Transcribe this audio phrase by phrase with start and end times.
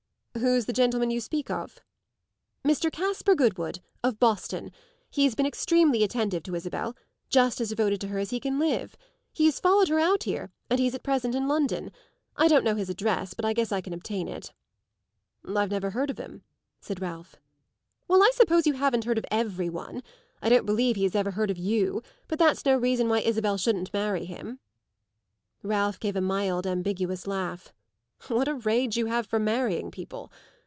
[0.39, 1.81] "Who's the gentleman you speak of?"
[2.63, 2.89] "Mr.
[2.89, 4.71] Caspar Goodwood of Boston.
[5.09, 6.95] He has been extremely attentive to Isabel
[7.29, 8.95] just as devoted to her as he can live.
[9.33, 11.91] He has followed her out here and he's at present in London.
[12.37, 14.53] I don't know his address, but I guess I can obtain it."
[15.45, 16.43] "I've never heard of him,"
[16.79, 17.35] said Ralph.
[18.07, 20.01] "Well, I suppose you haven't heard of every one.
[20.41, 23.57] I don't believe he has ever heard of you; but that's no reason why Isabel
[23.57, 24.59] shouldn't marry him."
[25.61, 27.73] Ralph gave a mild ambiguous laugh.
[28.27, 30.31] "What a rage you have for marrying people!